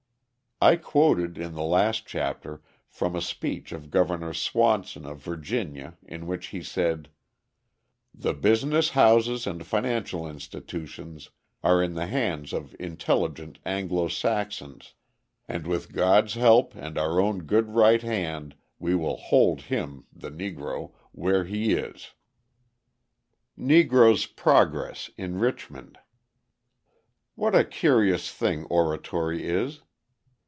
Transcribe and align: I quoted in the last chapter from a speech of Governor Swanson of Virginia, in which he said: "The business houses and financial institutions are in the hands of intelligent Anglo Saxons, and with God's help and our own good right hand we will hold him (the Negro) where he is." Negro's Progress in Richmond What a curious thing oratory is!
I 0.63 0.75
quoted 0.75 1.39
in 1.39 1.55
the 1.55 1.63
last 1.63 2.05
chapter 2.05 2.61
from 2.87 3.15
a 3.15 3.21
speech 3.23 3.71
of 3.71 3.89
Governor 3.89 4.31
Swanson 4.31 5.07
of 5.07 5.17
Virginia, 5.17 5.97
in 6.05 6.27
which 6.27 6.49
he 6.49 6.61
said: 6.61 7.09
"The 8.13 8.35
business 8.35 8.89
houses 8.91 9.47
and 9.47 9.65
financial 9.65 10.29
institutions 10.29 11.31
are 11.63 11.81
in 11.81 11.95
the 11.95 12.05
hands 12.05 12.53
of 12.53 12.75
intelligent 12.79 13.57
Anglo 13.65 14.07
Saxons, 14.07 14.93
and 15.47 15.65
with 15.65 15.93
God's 15.93 16.35
help 16.35 16.75
and 16.75 16.95
our 16.95 17.19
own 17.19 17.45
good 17.45 17.69
right 17.69 18.03
hand 18.03 18.53
we 18.77 18.93
will 18.93 19.17
hold 19.17 19.61
him 19.61 20.05
(the 20.13 20.29
Negro) 20.29 20.91
where 21.11 21.43
he 21.43 21.73
is." 21.73 22.11
Negro's 23.57 24.27
Progress 24.27 25.09
in 25.17 25.39
Richmond 25.39 25.97
What 27.33 27.55
a 27.55 27.63
curious 27.65 28.31
thing 28.31 28.65
oratory 28.65 29.43
is! 29.47 29.81